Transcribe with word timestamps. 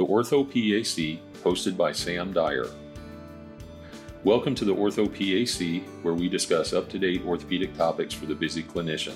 the 0.00 0.06
Ortho 0.06 0.46
PAC, 0.46 1.20
hosted 1.44 1.76
by 1.76 1.92
Sam 1.92 2.32
Dyer. 2.32 2.64
Welcome 4.24 4.54
to 4.54 4.64
the 4.64 4.74
Ortho 4.74 5.06
PAC, 5.06 5.86
where 6.02 6.14
we 6.14 6.26
discuss 6.26 6.72
up 6.72 6.88
to 6.88 6.98
date 6.98 7.22
orthopedic 7.26 7.76
topics 7.76 8.14
for 8.14 8.24
the 8.24 8.34
busy 8.34 8.62
clinician. 8.62 9.14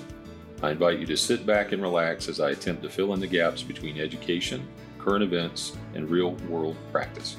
I 0.61 0.69
invite 0.69 0.99
you 0.99 1.07
to 1.07 1.17
sit 1.17 1.43
back 1.43 1.71
and 1.71 1.81
relax 1.81 2.29
as 2.29 2.39
I 2.39 2.51
attempt 2.51 2.83
to 2.83 2.89
fill 2.91 3.15
in 3.15 3.19
the 3.19 3.25
gaps 3.25 3.63
between 3.63 3.99
education, 3.99 4.67
current 4.99 5.23
events, 5.23 5.75
and 5.95 6.07
real 6.07 6.33
world 6.49 6.77
practice. 6.91 7.35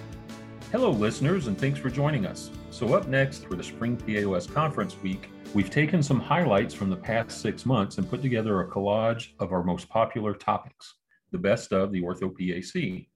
Hello, 0.72 0.90
listeners, 0.90 1.46
and 1.46 1.56
thanks 1.56 1.78
for 1.78 1.88
joining 1.88 2.26
us. 2.26 2.50
So, 2.72 2.94
up 2.94 3.06
next 3.06 3.44
for 3.44 3.54
the 3.54 3.62
Spring 3.62 3.96
PAOS 3.96 4.52
Conference 4.52 4.96
Week, 5.04 5.30
we've 5.54 5.70
taken 5.70 6.02
some 6.02 6.18
highlights 6.18 6.74
from 6.74 6.90
the 6.90 6.96
past 6.96 7.42
six 7.42 7.64
months 7.64 7.98
and 7.98 8.10
put 8.10 8.22
together 8.22 8.60
a 8.60 8.68
collage 8.68 9.34
of 9.38 9.52
our 9.52 9.62
most 9.62 9.88
popular 9.88 10.34
topics, 10.34 10.94
the 11.30 11.38
best 11.38 11.72
of 11.72 11.92
the 11.92 12.02
Ortho 12.02 12.34
PAC. 12.34 13.06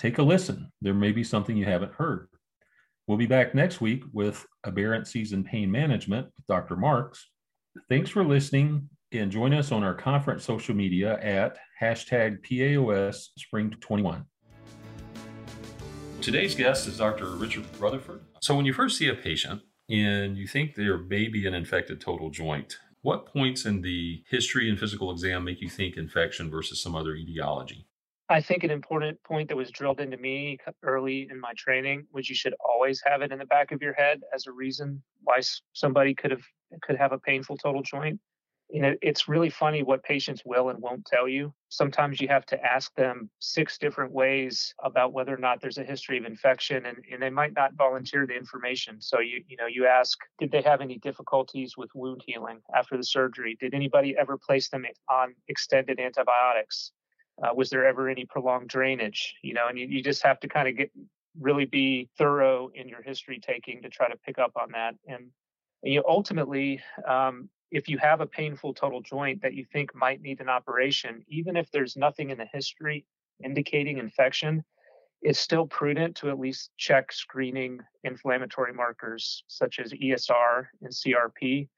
Take 0.00 0.16
a 0.16 0.22
listen. 0.22 0.72
There 0.80 0.94
may 0.94 1.12
be 1.12 1.22
something 1.22 1.58
you 1.58 1.66
haven't 1.66 1.92
heard. 1.92 2.28
We'll 3.06 3.18
be 3.18 3.26
back 3.26 3.54
next 3.54 3.82
week 3.82 4.02
with 4.14 4.46
aberrancies 4.64 5.34
in 5.34 5.44
pain 5.44 5.70
management 5.70 6.28
with 6.34 6.46
Dr. 6.46 6.74
Marks. 6.74 7.28
Thanks 7.90 8.08
for 8.08 8.24
listening 8.24 8.88
and 9.12 9.30
join 9.30 9.52
us 9.52 9.72
on 9.72 9.84
our 9.84 9.92
conference 9.92 10.42
social 10.42 10.74
media 10.74 11.18
at 11.20 11.58
hashtag 11.78 12.42
PAOS 12.42 13.26
Spring 13.36 13.74
21. 13.78 14.24
Today's 16.22 16.54
guest 16.54 16.88
is 16.88 16.96
Dr. 16.96 17.26
Richard 17.32 17.66
Rutherford. 17.78 18.22
So, 18.40 18.56
when 18.56 18.64
you 18.64 18.72
first 18.72 18.96
see 18.96 19.08
a 19.08 19.14
patient 19.14 19.60
and 19.90 20.34
you 20.34 20.46
think 20.46 20.76
there 20.76 20.96
may 20.96 21.28
be 21.28 21.46
an 21.46 21.52
infected 21.52 22.00
total 22.00 22.30
joint, 22.30 22.78
what 23.02 23.26
points 23.26 23.66
in 23.66 23.82
the 23.82 24.22
history 24.30 24.70
and 24.70 24.78
physical 24.78 25.10
exam 25.10 25.44
make 25.44 25.60
you 25.60 25.68
think 25.68 25.98
infection 25.98 26.50
versus 26.50 26.82
some 26.82 26.96
other 26.96 27.14
etiology? 27.16 27.86
I 28.30 28.40
think 28.40 28.62
an 28.62 28.70
important 28.70 29.20
point 29.24 29.48
that 29.48 29.56
was 29.56 29.72
drilled 29.72 29.98
into 29.98 30.16
me 30.16 30.58
early 30.84 31.26
in 31.28 31.40
my 31.40 31.52
training 31.56 32.06
was 32.12 32.28
you 32.28 32.36
should 32.36 32.54
always 32.64 33.02
have 33.04 33.22
it 33.22 33.32
in 33.32 33.40
the 33.40 33.44
back 33.44 33.72
of 33.72 33.82
your 33.82 33.92
head 33.92 34.20
as 34.32 34.46
a 34.46 34.52
reason 34.52 35.02
why 35.24 35.40
somebody 35.72 36.14
could 36.14 36.30
have 36.30 36.44
could 36.82 36.96
have 36.96 37.10
a 37.10 37.18
painful 37.18 37.56
total 37.56 37.82
joint. 37.82 38.20
You 38.70 38.82
know, 38.82 38.94
it's 39.02 39.26
really 39.26 39.50
funny 39.50 39.82
what 39.82 40.04
patients 40.04 40.42
will 40.44 40.68
and 40.68 40.80
won't 40.80 41.04
tell 41.06 41.26
you. 41.26 41.52
Sometimes 41.70 42.20
you 42.20 42.28
have 42.28 42.46
to 42.46 42.64
ask 42.64 42.94
them 42.94 43.28
six 43.40 43.78
different 43.78 44.12
ways 44.12 44.72
about 44.84 45.12
whether 45.12 45.34
or 45.34 45.38
not 45.38 45.60
there's 45.60 45.78
a 45.78 45.82
history 45.82 46.16
of 46.16 46.24
infection 46.24 46.86
and, 46.86 46.98
and 47.10 47.20
they 47.20 47.30
might 47.30 47.52
not 47.54 47.74
volunteer 47.74 48.28
the 48.28 48.36
information. 48.36 49.00
So 49.00 49.18
you 49.18 49.42
you 49.48 49.56
know, 49.56 49.66
you 49.66 49.86
ask, 49.86 50.16
did 50.38 50.52
they 50.52 50.62
have 50.62 50.80
any 50.80 50.98
difficulties 50.98 51.76
with 51.76 51.90
wound 51.96 52.22
healing 52.24 52.60
after 52.76 52.96
the 52.96 53.02
surgery? 53.02 53.56
Did 53.58 53.74
anybody 53.74 54.14
ever 54.16 54.38
place 54.38 54.68
them 54.68 54.84
on 55.08 55.34
extended 55.48 55.98
antibiotics? 55.98 56.92
Uh, 57.42 57.54
was 57.54 57.70
there 57.70 57.86
ever 57.86 58.08
any 58.08 58.24
prolonged 58.24 58.68
drainage? 58.68 59.34
You 59.42 59.54
know, 59.54 59.68
and 59.68 59.78
you, 59.78 59.86
you 59.86 60.02
just 60.02 60.22
have 60.22 60.40
to 60.40 60.48
kind 60.48 60.68
of 60.68 60.76
get 60.76 60.90
really 61.38 61.64
be 61.64 62.08
thorough 62.18 62.70
in 62.74 62.88
your 62.88 63.02
history 63.02 63.40
taking 63.40 63.82
to 63.82 63.88
try 63.88 64.08
to 64.08 64.16
pick 64.18 64.38
up 64.38 64.52
on 64.56 64.72
that. 64.72 64.94
And 65.06 65.28
you 65.82 65.96
know, 65.96 66.04
ultimately, 66.08 66.80
um, 67.08 67.48
if 67.70 67.88
you 67.88 67.98
have 67.98 68.20
a 68.20 68.26
painful 68.26 68.74
total 68.74 69.00
joint 69.00 69.42
that 69.42 69.54
you 69.54 69.64
think 69.72 69.94
might 69.94 70.20
need 70.20 70.40
an 70.40 70.48
operation, 70.48 71.24
even 71.28 71.56
if 71.56 71.70
there's 71.70 71.96
nothing 71.96 72.30
in 72.30 72.38
the 72.38 72.48
history 72.52 73.06
indicating 73.42 73.98
infection, 73.98 74.64
it's 75.22 75.38
still 75.38 75.66
prudent 75.66 76.16
to 76.16 76.30
at 76.30 76.38
least 76.38 76.70
check 76.78 77.12
screening 77.12 77.78
inflammatory 78.04 78.72
markers 78.72 79.44
such 79.46 79.78
as 79.78 79.92
ESR 79.92 80.66
and 80.82 80.92
CRP 80.92 81.68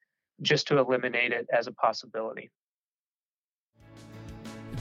just 0.41 0.69
to 0.69 0.78
eliminate 0.78 1.32
it 1.32 1.47
as 1.52 1.66
a 1.66 1.72
possibility. 1.72 2.50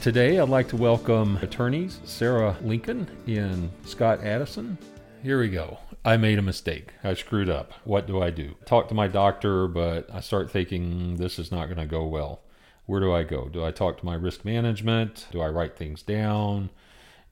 Today, 0.02 0.40
I'd 0.40 0.48
like 0.48 0.66
to 0.70 0.76
welcome 0.76 1.36
attorneys 1.42 2.00
Sarah 2.02 2.56
Lincoln 2.60 3.06
and 3.28 3.70
Scott 3.84 4.24
Addison. 4.24 4.76
Here 5.22 5.38
we 5.38 5.48
go. 5.48 5.78
I 6.04 6.16
made 6.16 6.40
a 6.40 6.42
mistake. 6.42 6.88
I 7.04 7.14
screwed 7.14 7.48
up. 7.48 7.72
What 7.84 8.08
do 8.08 8.20
I 8.20 8.30
do? 8.30 8.56
Talk 8.66 8.88
to 8.88 8.94
my 8.94 9.06
doctor, 9.06 9.68
but 9.68 10.12
I 10.12 10.18
start 10.18 10.50
thinking 10.50 11.18
this 11.18 11.38
is 11.38 11.52
not 11.52 11.66
going 11.66 11.78
to 11.78 11.86
go 11.86 12.04
well. 12.04 12.40
Where 12.86 12.98
do 12.98 13.12
I 13.12 13.22
go? 13.22 13.48
Do 13.48 13.64
I 13.64 13.70
talk 13.70 13.96
to 13.98 14.04
my 14.04 14.16
risk 14.16 14.44
management? 14.44 15.28
Do 15.30 15.40
I 15.40 15.46
write 15.46 15.76
things 15.76 16.02
down? 16.02 16.70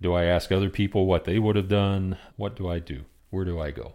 Do 0.00 0.14
I 0.14 0.26
ask 0.26 0.52
other 0.52 0.70
people 0.70 1.06
what 1.06 1.24
they 1.24 1.40
would 1.40 1.56
have 1.56 1.68
done? 1.68 2.18
What 2.36 2.54
do 2.54 2.68
I 2.68 2.78
do? 2.78 3.02
Where 3.30 3.44
do 3.44 3.58
I 3.58 3.72
go? 3.72 3.94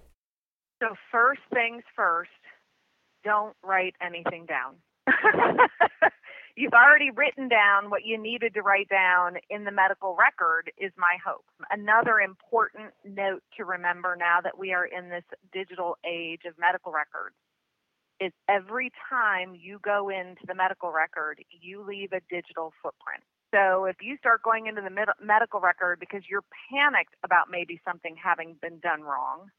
So, 0.83 0.95
first 1.13 1.39
things 1.53 1.83
first, 1.95 2.29
don't 3.23 3.55
write 3.63 3.95
anything 4.01 4.45
down. 4.45 4.75
you've 6.55 6.73
already 6.73 7.11
written 7.11 7.47
down 7.47 7.89
what 7.89 8.05
you 8.05 8.17
needed 8.17 8.53
to 8.53 8.61
write 8.61 8.89
down 8.89 9.35
in 9.49 9.63
the 9.63 9.71
medical 9.71 10.15
record, 10.17 10.71
is 10.77 10.91
my 10.97 11.17
hope. 11.25 11.45
Another 11.71 12.19
important 12.19 12.91
note 13.03 13.43
to 13.57 13.65
remember 13.65 14.15
now 14.17 14.39
that 14.43 14.57
we 14.57 14.73
are 14.73 14.85
in 14.85 15.09
this 15.09 15.25
digital 15.53 15.97
age 16.05 16.41
of 16.47 16.53
medical 16.59 16.91
records 16.91 17.35
is 18.19 18.31
every 18.49 18.91
time 19.09 19.55
you 19.55 19.79
go 19.83 20.09
into 20.09 20.41
the 20.47 20.55
medical 20.55 20.91
record, 20.91 21.43
you 21.49 21.83
leave 21.85 22.13
a 22.13 22.21
digital 22.29 22.71
footprint. 22.81 23.23
So 23.53 23.85
if 23.85 23.97
you 24.01 24.17
start 24.17 24.41
going 24.43 24.67
into 24.67 24.81
the 24.81 24.89
med- 24.89 25.19
medical 25.21 25.59
record 25.59 25.99
because 25.99 26.23
you're 26.29 26.43
panicked 26.71 27.15
about 27.23 27.47
maybe 27.51 27.79
something 27.85 28.15
having 28.21 28.55
been 28.61 28.79
done 28.79 29.01
wrong, 29.01 29.49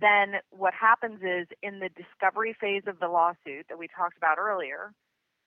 then 0.00 0.40
what 0.50 0.74
happens 0.74 1.20
is 1.22 1.46
in 1.62 1.80
the 1.80 1.90
discovery 1.90 2.56
phase 2.60 2.82
of 2.86 2.98
the 3.00 3.08
lawsuit 3.08 3.66
that 3.68 3.78
we 3.78 3.88
talked 3.88 4.16
about 4.16 4.38
earlier, 4.38 4.92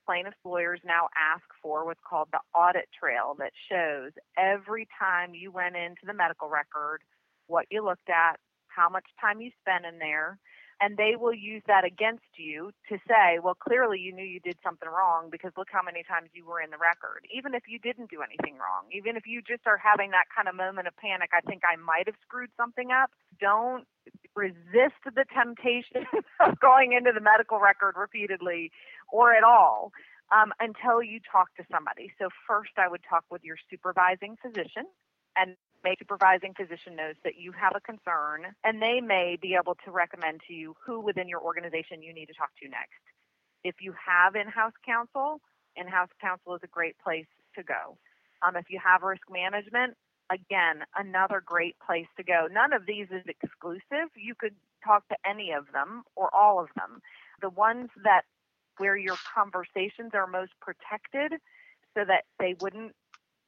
plaintiff's 0.05 0.37
lawyers 0.43 0.79
now 0.85 1.07
ask 1.15 1.43
for 1.61 1.85
what's 1.85 2.03
called 2.07 2.27
the 2.31 2.39
audit 2.57 2.89
trail 2.97 3.35
that 3.39 3.51
shows 3.69 4.11
every 4.37 4.87
time 4.99 5.33
you 5.33 5.51
went 5.51 5.75
into 5.75 6.05
the 6.05 6.13
medical 6.13 6.49
record, 6.49 7.01
what 7.47 7.65
you 7.71 7.83
looked 7.83 8.09
at, 8.09 8.39
how 8.67 8.89
much 8.89 9.05
time 9.19 9.41
you 9.41 9.51
spent 9.61 9.85
in 9.85 9.99
there, 9.99 10.39
and 10.81 10.97
they 10.97 11.15
will 11.15 11.33
use 11.33 11.61
that 11.67 11.85
against 11.85 12.27
you 12.35 12.71
to 12.89 12.97
say, 13.07 13.39
well, 13.39 13.55
clearly 13.55 13.99
you 13.99 14.11
knew 14.11 14.25
you 14.25 14.39
did 14.41 14.57
something 14.63 14.89
wrong 14.89 15.29
because 15.31 15.51
look 15.55 15.69
how 15.71 15.81
many 15.81 16.03
times 16.03 16.29
you 16.33 16.45
were 16.45 16.59
in 16.59 16.71
the 16.71 16.81
record. 16.81 17.23
Even 17.31 17.53
if 17.53 17.63
you 17.67 17.79
didn't 17.79 18.09
do 18.09 18.19
anything 18.19 18.57
wrong, 18.59 18.89
even 18.91 19.15
if 19.15 19.23
you 19.25 19.41
just 19.41 19.63
are 19.65 19.77
having 19.77 20.11
that 20.11 20.27
kind 20.35 20.49
of 20.49 20.55
moment 20.55 20.87
of 20.87 20.97
panic, 20.97 21.29
I 21.31 21.41
think 21.41 21.61
I 21.63 21.77
might 21.77 22.07
have 22.07 22.19
screwed 22.21 22.49
something 22.57 22.91
up. 22.91 23.11
Don't 23.39 23.85
resist 24.35 24.99
the 25.05 25.25
temptation 25.33 26.05
of 26.39 26.59
going 26.59 26.93
into 26.93 27.11
the 27.13 27.21
medical 27.21 27.59
record 27.59 27.95
repeatedly 27.97 28.71
or 29.11 29.33
at 29.33 29.43
all 29.43 29.91
um, 30.31 30.51
until 30.59 31.03
you 31.03 31.19
talk 31.19 31.53
to 31.55 31.63
somebody. 31.71 32.11
So, 32.19 32.29
first, 32.47 32.71
I 32.77 32.87
would 32.87 33.01
talk 33.07 33.25
with 33.29 33.43
your 33.43 33.57
supervising 33.69 34.37
physician 34.41 34.85
and 35.35 35.55
make 35.83 35.99
supervising 35.99 36.53
physician 36.55 36.95
knows 36.95 37.15
that 37.23 37.35
you 37.37 37.51
have 37.51 37.73
a 37.75 37.81
concern 37.81 38.55
and 38.63 38.81
they 38.81 39.01
may 39.01 39.37
be 39.41 39.55
able 39.59 39.75
to 39.85 39.91
recommend 39.91 40.41
to 40.47 40.53
you 40.53 40.75
who 40.85 41.01
within 41.01 41.27
your 41.27 41.41
organization 41.41 42.01
you 42.01 42.13
need 42.13 42.27
to 42.27 42.33
talk 42.33 42.49
to 42.61 42.69
next. 42.69 43.03
If 43.63 43.75
you 43.81 43.93
have 43.93 44.35
in 44.35 44.47
house 44.47 44.73
counsel, 44.85 45.41
in 45.75 45.87
house 45.87 46.09
counsel 46.21 46.55
is 46.55 46.61
a 46.63 46.67
great 46.67 46.95
place 47.03 47.27
to 47.55 47.63
go. 47.63 47.97
Um, 48.41 48.55
if 48.55 48.65
you 48.69 48.79
have 48.83 49.03
risk 49.03 49.23
management, 49.29 49.95
again, 50.33 50.83
another 50.97 51.41
great 51.45 51.75
place 51.85 52.07
to 52.17 52.23
go. 52.23 52.47
None 52.51 52.73
of 52.73 52.85
these 52.85 53.07
is 53.11 53.23
exclusive. 53.27 54.09
You 54.15 54.33
could 54.35 54.55
talk 54.83 55.07
to 55.09 55.15
any 55.25 55.51
of 55.51 55.71
them 55.71 56.03
or 56.15 56.33
all 56.35 56.59
of 56.59 56.69
them. 56.75 57.01
The 57.41 57.49
ones 57.49 57.89
that 58.03 58.23
where 58.77 58.97
your 58.97 59.17
conversations 59.35 60.11
are 60.13 60.25
most 60.25 60.51
protected 60.59 61.39
so 61.93 62.03
that 62.05 62.23
they 62.39 62.55
wouldn't 62.59 62.95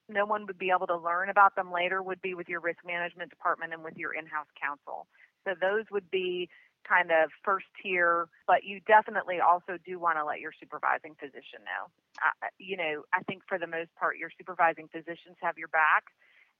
no 0.08 0.26
one 0.26 0.46
would 0.46 0.60
be 0.60 0.70
able 0.70 0.86
to 0.86 0.98
learn 0.98 1.30
about 1.30 1.56
them 1.56 1.72
later 1.72 2.04
would 2.04 2.22
be 2.22 2.36
with 2.36 2.48
your 2.48 2.60
risk 2.60 2.78
management 2.86 3.32
department 3.32 3.74
and 3.74 3.84
with 3.84 3.98
your 3.98 4.14
in-house 4.14 4.46
counsel. 4.62 5.08
So 5.48 5.56
those 5.60 5.86
would 5.92 6.12
be 6.12 6.48
kind 6.88 7.10
of 7.10 7.32
first 7.44 7.66
tier, 7.82 8.28
but 8.46 8.64
you 8.64 8.82
definitely 8.86 9.40
also 9.40 9.82
do 9.84 9.98
want 9.98 10.18
to 10.18 10.26
let 10.26 10.40
your 10.40 10.52
supervising 10.60 11.16
physician 11.20 11.66
know. 11.66 11.90
Uh, 12.22 12.54
you 12.60 12.78
know, 12.78 13.02
I 13.14 13.24
think 13.24 13.42
for 13.50 13.58
the 13.58 13.66
most 13.66 13.90
part, 13.96 14.18
your 14.18 14.30
supervising 14.38 14.88
physicians 14.94 15.42
have 15.42 15.58
your 15.58 15.70
back 15.70 16.14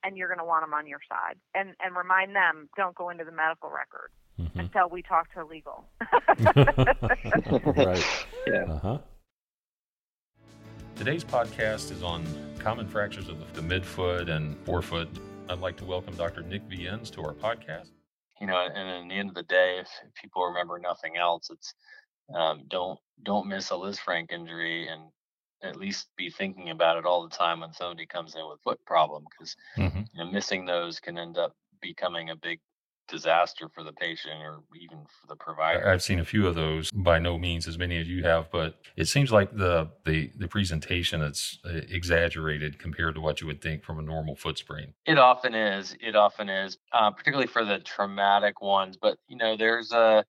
and 0.04 0.18
you're 0.18 0.28
going 0.28 0.40
to 0.40 0.46
want 0.46 0.64
them 0.64 0.74
on 0.74 0.88
your 0.88 1.00
side. 1.10 1.38
And 1.54 1.76
and 1.84 1.96
remind 1.96 2.36
them 2.36 2.70
don't 2.76 2.96
go 2.96 3.10
into 3.10 3.24
the 3.24 3.32
medical 3.32 3.70
record 3.70 4.12
mm-hmm. 4.40 4.60
until 4.60 4.90
we 4.90 5.02
talk 5.02 5.32
to 5.34 5.46
legal. 5.46 5.86
right. 7.76 8.06
Yeah. 8.48 8.66
Uh-huh. 8.66 9.00
Today's 10.96 11.24
podcast 11.24 11.92
is 11.92 12.04
on 12.04 12.24
common 12.60 12.88
fractures 12.88 13.28
of 13.28 13.38
the 13.56 13.62
midfoot 13.62 14.30
and 14.30 14.56
forefoot. 14.66 15.10
I'd 15.50 15.60
like 15.60 15.78
to 15.78 15.86
welcome 15.86 16.16
Dr. 16.16 16.44
Nick 16.44 16.62
Viennes 16.70 17.10
to 17.12 17.22
our 17.22 17.34
podcast. 17.34 17.90
You 18.40 18.48
know, 18.48 18.58
and 18.58 19.04
at 19.04 19.10
the 19.10 19.16
end 19.16 19.30
of 19.30 19.36
the 19.36 19.44
day, 19.44 19.78
if, 19.82 19.88
if 20.06 20.14
people 20.14 20.46
remember 20.46 20.78
nothing 20.78 21.18
else, 21.18 21.50
it's 21.50 21.74
um, 22.34 22.64
don't 22.70 23.00
don't 23.24 23.48
miss 23.48 23.72
a 23.72 23.74
Lisfranc 23.74 24.32
injury 24.32 24.88
and 24.88 25.02
at 25.64 25.76
least 25.76 26.08
be 26.18 26.30
thinking 26.30 26.70
about 26.70 26.98
it 26.98 27.06
all 27.06 27.24
the 27.24 27.36
time 27.36 27.62
when 27.62 27.74
somebody 27.74 28.06
comes 28.06 28.36
in 28.36 28.42
with 28.48 28.60
foot 28.64 28.80
problem 28.86 29.24
because 29.30 29.56
mm-hmm. 29.78 30.00
you 30.14 30.24
know 30.24 30.32
missing 30.32 30.66
those 30.66 31.00
can 31.00 31.18
end 31.18 31.38
up 31.38 31.54
becoming 31.82 32.30
a 32.30 32.36
big 32.36 32.60
disaster 33.08 33.70
for 33.70 33.84
the 33.84 33.94
patient 33.94 34.42
or 34.42 34.60
even 34.76 35.00
for 35.06 35.28
the 35.28 35.36
provider. 35.36 35.88
I've 35.88 36.02
seen 36.02 36.20
a 36.20 36.26
few 36.26 36.48
of 36.48 36.56
those, 36.56 36.90
by 36.92 37.20
no 37.20 37.38
means 37.38 37.68
as 37.68 37.78
many 37.78 38.00
as 38.00 38.08
you 38.08 38.24
have, 38.24 38.50
but 38.52 38.80
it 38.96 39.06
seems 39.06 39.32
like 39.32 39.56
the 39.56 39.92
the, 40.06 40.32
the 40.38 40.48
presentation 40.48 41.22
is 41.22 41.60
uh, 41.66 41.82
exaggerated 41.90 42.80
compared 42.80 43.16
to 43.16 43.22
what 43.22 43.42
you 43.42 43.48
would 43.48 43.62
think 43.62 43.84
from 43.84 44.00
a 44.00 44.02
normal 44.02 44.36
foot 44.36 44.58
sprain. 44.58 44.94
It 45.06 45.18
often 45.18 45.54
is. 45.54 45.96
It 46.00 46.16
often 46.16 46.50
is, 46.50 46.78
uh, 46.92 47.12
particularly 47.12 47.48
for 47.48 47.64
the 47.64 47.80
traumatic 47.80 48.62
ones. 48.62 48.98
But 49.00 49.18
you 49.28 49.38
know, 49.38 49.56
there's 49.58 49.92
a 49.92 50.26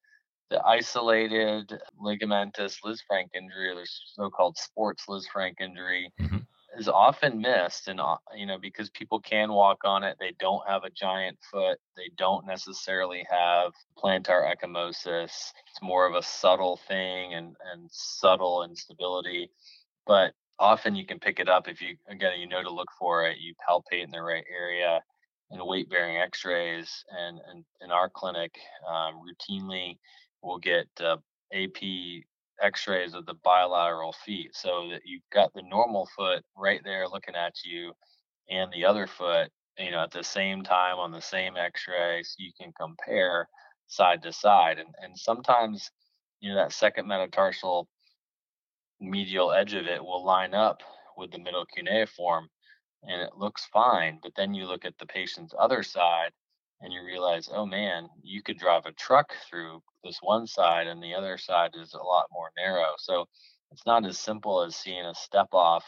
the 0.51 0.65
isolated 0.65 1.79
ligamentous 2.01 2.79
Liz 2.85 3.03
Lisfranc 3.11 3.29
injury, 3.35 3.71
or 3.71 3.75
the 3.75 3.87
so-called 4.15 4.57
sports 4.57 5.05
Liz 5.09 5.27
Lisfranc 5.27 5.55
injury. 5.61 6.13
Mm-hmm. 6.21 6.39
is 6.79 6.89
often 6.89 7.41
missed 7.41 7.89
and 7.89 8.01
uh, 8.01 8.17
you 8.37 8.47
know 8.47 8.59
because 8.59 8.91
people 8.91 9.21
can 9.21 9.53
walk 9.53 9.79
on 9.85 10.05
it. 10.05 10.17
They 10.21 10.35
don't 10.39 10.67
have 10.69 10.85
a 10.85 10.91
giant 10.91 11.39
foot. 11.51 11.79
They 11.97 12.11
don't 12.17 12.47
necessarily 12.47 13.27
have 13.31 13.73
plantar 13.99 14.53
ecchymosis. 14.53 15.53
It's 15.71 15.83
more 15.83 16.07
of 16.07 16.15
a 16.15 16.23
subtle 16.23 16.79
thing 16.89 17.35
and 17.35 17.57
and 17.73 17.89
subtle 17.91 18.65
instability. 18.65 19.51
But 20.07 20.33
often 20.59 20.95
you 20.95 21.07
can 21.07 21.19
pick 21.19 21.41
it 21.41 21.49
up 21.49 21.69
if 21.69 21.81
you 21.81 21.97
again 22.09 22.39
you 22.39 22.49
know 22.49 22.63
to 22.63 22.71
look 22.71 22.91
for 22.99 23.27
it. 23.27 23.39
You 23.39 23.55
palpate 23.69 24.05
in 24.05 24.11
the 24.11 24.23
right 24.23 24.45
area 24.51 25.03
and 25.51 25.65
weight 25.65 25.89
bearing 25.89 26.17
x-rays 26.17 27.05
and, 27.11 27.39
and 27.51 27.65
in 27.81 27.91
our 27.91 28.11
clinic 28.11 28.53
um, 28.89 29.21
routinely 29.23 29.97
we'll 30.47 30.59
get 30.59 30.87
uh, 31.01 31.17
ap 31.53 31.83
x-rays 32.63 33.13
of 33.13 33.27
the 33.27 33.35
bilateral 33.45 34.15
feet 34.25 34.51
so 34.55 34.89
that 34.91 35.03
you've 35.05 35.29
got 35.33 35.53
the 35.53 35.63
normal 35.63 36.09
foot 36.17 36.43
right 36.57 36.81
there 36.85 37.07
looking 37.07 37.35
at 37.35 37.53
you 37.65 37.93
and 38.49 38.73
the 38.73 38.85
other 38.85 39.07
foot 39.07 39.51
you 39.79 39.91
know 39.91 40.01
at 40.01 40.11
the 40.11 40.25
same 40.25 40.63
time 40.63 40.97
on 40.97 41.13
the 41.13 41.21
same 41.21 41.55
x-ray 41.57 42.23
so 42.23 42.35
you 42.39 42.53
can 42.59 42.73
compare 42.81 43.47
side 43.89 44.23
to 44.23 44.33
side. 44.33 44.79
And 44.79 44.89
and 45.03 45.19
sometimes 45.19 45.91
you 46.41 46.51
know 46.51 46.57
that 46.57 46.73
second 46.73 47.07
metatarsal 47.07 47.89
medial 49.01 49.53
edge 49.53 49.75
of 49.75 49.87
it 49.87 50.03
will 50.03 50.25
line 50.25 50.55
up 50.55 50.83
with 51.17 51.31
the 51.31 51.39
middle 51.39 51.67
cuneiform 51.67 52.49
and 53.03 53.21
it 53.21 53.37
looks 53.37 53.67
fine 53.67 54.19
but 54.23 54.33
then 54.37 54.55
you 54.55 54.67
look 54.67 54.85
at 54.85 54.97
the 54.99 55.07
patient's 55.07 55.55
other 55.59 55.83
side 55.83 56.31
and 56.81 56.93
you 56.93 57.05
realize, 57.05 57.49
oh 57.52 57.67
man, 57.67 58.08
you 58.23 58.43
could 58.43 58.58
drive 58.58 58.87
a 58.87 58.93
truck 58.93 59.32
through 59.49 59.82
this 60.05 60.19
one 60.20 60.46
side 60.46 60.87
and 60.87 61.02
the 61.02 61.14
other 61.14 61.38
side 61.38 61.70
is 61.75 61.94
a 61.94 62.02
lot 62.02 62.26
more 62.31 62.50
narrow. 62.56 62.93
So 62.99 63.26
it's 63.73 63.87
not 63.87 64.05
as 64.06 64.19
simple 64.19 64.62
as 64.62 64.76
seeing 64.76 65.05
a 65.05 65.14
step 65.14 65.49
off. 65.52 65.84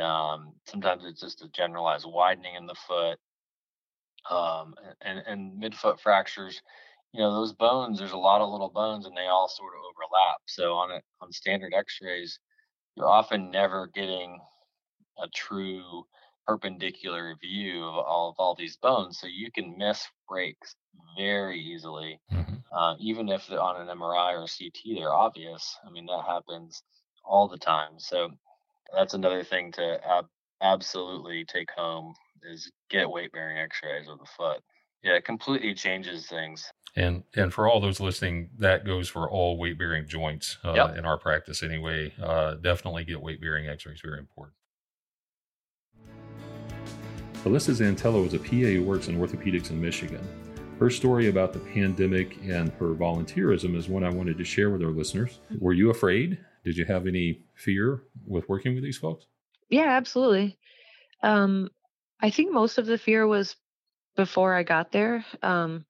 Um, 0.00 0.52
sometimes 0.66 1.04
it's 1.06 1.20
just 1.20 1.42
a 1.42 1.48
generalized 1.48 2.06
widening 2.06 2.54
in 2.56 2.66
the 2.66 2.74
foot. 2.86 3.18
Um, 4.30 4.74
and, 5.00 5.22
and 5.26 5.62
midfoot 5.62 5.98
fractures, 6.00 6.60
you 7.12 7.20
know, 7.20 7.32
those 7.32 7.54
bones, 7.54 7.98
there's 7.98 8.12
a 8.12 8.18
lot 8.18 8.42
of 8.42 8.50
little 8.50 8.68
bones 8.68 9.06
and 9.06 9.16
they 9.16 9.26
all 9.26 9.48
sort 9.48 9.72
of 9.74 9.80
overlap. 9.80 10.36
So 10.46 10.74
on 10.74 10.90
it, 10.90 11.02
on 11.22 11.32
standard 11.32 11.72
x-rays, 11.74 12.38
you're 12.96 13.08
often 13.08 13.50
never 13.50 13.86
getting 13.94 14.38
a 15.18 15.28
true 15.28 16.04
perpendicular 16.48 17.36
view 17.42 17.84
of 17.84 17.94
all 17.94 18.30
of 18.30 18.36
all 18.38 18.54
these 18.54 18.78
bones, 18.78 19.20
so 19.20 19.26
you 19.26 19.52
can 19.52 19.76
miss 19.76 20.08
breaks 20.26 20.74
very 21.16 21.60
easily, 21.60 22.18
mm-hmm. 22.32 22.54
uh, 22.72 22.94
even 22.98 23.28
if 23.28 23.50
on 23.52 23.80
an 23.86 23.98
MRI 23.98 24.32
or 24.32 24.46
CT 24.46 24.96
they're 24.96 25.12
obvious. 25.12 25.76
I 25.86 25.90
mean 25.90 26.06
that 26.06 26.24
happens 26.26 26.82
all 27.22 27.48
the 27.48 27.58
time. 27.58 27.98
So 27.98 28.30
that's 28.96 29.12
another 29.12 29.44
thing 29.44 29.72
to 29.72 30.00
ab- 30.08 30.30
absolutely 30.62 31.44
take 31.44 31.70
home 31.76 32.14
is 32.42 32.70
get 32.88 33.10
weight 33.10 33.30
bearing 33.32 33.58
X-rays 33.58 34.08
of 34.08 34.18
the 34.18 34.26
foot. 34.36 34.62
Yeah, 35.02 35.12
it 35.12 35.26
completely 35.26 35.74
changes 35.74 36.28
things. 36.28 36.72
And 36.96 37.24
and 37.36 37.52
for 37.52 37.68
all 37.68 37.80
those 37.80 38.00
listening, 38.00 38.48
that 38.58 38.86
goes 38.86 39.10
for 39.10 39.30
all 39.30 39.58
weight 39.58 39.78
bearing 39.78 40.08
joints 40.08 40.56
uh, 40.64 40.72
yep. 40.72 40.96
in 40.96 41.04
our 41.04 41.18
practice 41.18 41.62
anyway. 41.62 42.14
Uh, 42.22 42.54
definitely 42.54 43.04
get 43.04 43.20
weight 43.20 43.40
bearing 43.40 43.68
X-rays. 43.68 44.00
Very 44.02 44.18
important. 44.18 44.54
Alyssa 47.44 47.72
Zantello 47.72 48.26
is 48.26 48.34
a 48.34 48.38
PA 48.38 48.50
who 48.50 48.82
works 48.82 49.06
in 49.06 49.16
orthopedics 49.18 49.70
in 49.70 49.80
Michigan. 49.80 50.20
Her 50.80 50.90
story 50.90 51.28
about 51.28 51.52
the 51.52 51.60
pandemic 51.60 52.36
and 52.42 52.70
her 52.72 52.94
volunteerism 52.94 53.76
is 53.76 53.88
one 53.88 54.02
I 54.02 54.10
wanted 54.10 54.38
to 54.38 54.44
share 54.44 54.70
with 54.70 54.82
our 54.82 54.90
listeners. 54.90 55.38
Were 55.60 55.72
you 55.72 55.90
afraid? 55.90 56.38
Did 56.64 56.76
you 56.76 56.84
have 56.84 57.06
any 57.06 57.42
fear 57.54 58.02
with 58.26 58.48
working 58.48 58.74
with 58.74 58.82
these 58.82 58.98
folks? 58.98 59.26
Yeah, 59.70 59.88
absolutely. 59.88 60.58
Um, 61.22 61.70
I 62.20 62.30
think 62.30 62.52
most 62.52 62.76
of 62.76 62.86
the 62.86 62.98
fear 62.98 63.26
was 63.26 63.54
before 64.16 64.52
I 64.52 64.64
got 64.64 64.90
there, 64.90 65.24
um, 65.42 65.84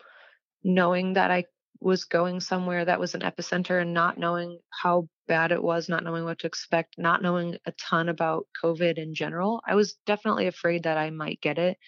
knowing 0.62 1.14
that 1.14 1.30
I 1.30 1.46
was 1.80 2.04
going 2.04 2.40
somewhere 2.40 2.84
that 2.84 3.00
was 3.00 3.14
an 3.14 3.22
epicenter 3.22 3.80
and 3.80 3.94
not 3.94 4.18
knowing 4.18 4.58
how 4.70 5.08
bad 5.28 5.52
it 5.52 5.62
was, 5.62 5.88
not 5.88 6.02
knowing 6.02 6.24
what 6.24 6.40
to 6.40 6.46
expect, 6.46 6.96
not 6.98 7.22
knowing 7.22 7.56
a 7.66 7.72
ton 7.72 8.08
about 8.08 8.46
COVID 8.62 8.98
in 8.98 9.14
general, 9.14 9.62
I 9.66 9.74
was 9.76 9.94
definitely 10.06 10.46
afraid 10.48 10.82
that 10.84 10.98
I 10.98 11.10
might 11.10 11.40
get 11.40 11.58
it. 11.58 11.78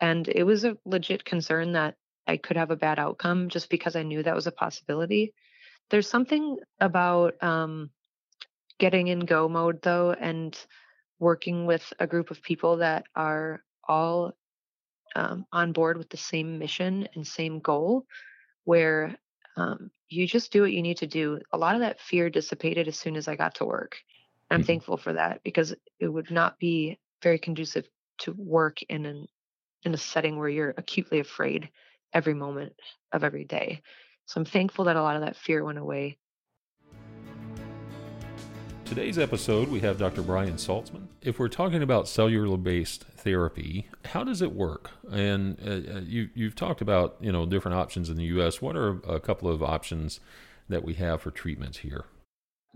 And 0.00 0.26
it 0.28 0.44
was 0.44 0.64
a 0.64 0.76
legit 0.86 1.24
concern 1.24 1.72
that 1.72 1.96
I 2.26 2.36
could 2.36 2.56
have 2.56 2.70
a 2.70 2.76
bad 2.76 2.98
outcome 2.98 3.48
just 3.48 3.68
because 3.68 3.96
I 3.96 4.02
knew 4.02 4.22
that 4.22 4.34
was 4.34 4.46
a 4.46 4.52
possibility. 4.52 5.34
There's 5.90 6.08
something 6.08 6.56
about 6.80 7.42
um, 7.42 7.90
getting 8.78 9.08
in 9.08 9.20
go 9.20 9.48
mode 9.48 9.80
though 9.82 10.12
and 10.12 10.56
working 11.18 11.66
with 11.66 11.92
a 11.98 12.06
group 12.06 12.30
of 12.30 12.42
people 12.42 12.78
that 12.78 13.04
are 13.14 13.62
all 13.86 14.32
um, 15.14 15.46
on 15.52 15.72
board 15.72 15.96
with 15.96 16.10
the 16.10 16.16
same 16.16 16.58
mission 16.58 17.08
and 17.14 17.26
same 17.26 17.60
goal 17.60 18.04
where 18.64 19.16
um, 19.56 19.90
you 20.08 20.26
just 20.26 20.52
do 20.52 20.62
what 20.62 20.72
you 20.72 20.82
need 20.82 20.98
to 20.98 21.06
do. 21.06 21.40
A 21.52 21.58
lot 21.58 21.74
of 21.74 21.80
that 21.80 22.00
fear 22.00 22.30
dissipated 22.30 22.88
as 22.88 22.98
soon 22.98 23.16
as 23.16 23.28
I 23.28 23.36
got 23.36 23.56
to 23.56 23.64
work. 23.64 23.96
I'm 24.50 24.60
mm-hmm. 24.60 24.66
thankful 24.66 24.96
for 24.96 25.14
that 25.14 25.42
because 25.42 25.74
it 25.98 26.08
would 26.08 26.30
not 26.30 26.58
be 26.58 26.98
very 27.22 27.38
conducive 27.38 27.88
to 28.18 28.34
work 28.36 28.82
in 28.88 29.06
an 29.06 29.26
in 29.82 29.94
a 29.94 29.98
setting 29.98 30.38
where 30.38 30.48
you're 30.48 30.74
acutely 30.76 31.20
afraid 31.20 31.70
every 32.12 32.34
moment 32.34 32.72
of 33.12 33.24
every 33.24 33.44
day. 33.44 33.82
So 34.26 34.40
I'm 34.40 34.44
thankful 34.44 34.86
that 34.86 34.96
a 34.96 35.02
lot 35.02 35.16
of 35.16 35.22
that 35.22 35.36
fear 35.36 35.64
went 35.64 35.78
away 35.78 36.18
Today's 38.86 39.18
episode, 39.18 39.68
we 39.68 39.80
have 39.80 39.98
Dr. 39.98 40.22
Bryan 40.22 40.54
Saltzman. 40.54 41.08
If 41.20 41.40
we're 41.40 41.48
talking 41.48 41.82
about 41.82 42.06
cellular 42.06 42.56
based 42.56 43.02
therapy, 43.02 43.88
how 44.04 44.22
does 44.22 44.40
it 44.40 44.52
work? 44.52 44.92
And 45.10 45.58
uh, 45.60 45.96
uh 45.96 46.00
you, 46.06 46.30
you've 46.34 46.54
talked 46.54 46.80
about 46.80 47.16
you 47.20 47.32
know 47.32 47.46
different 47.46 47.76
options 47.76 48.08
in 48.08 48.16
the 48.16 48.24
U.S. 48.36 48.62
What 48.62 48.76
are 48.76 49.00
a 49.02 49.18
couple 49.18 49.48
of 49.50 49.60
options 49.60 50.20
that 50.68 50.84
we 50.84 50.94
have 50.94 51.20
for 51.20 51.32
treatments 51.32 51.78
here? 51.78 52.04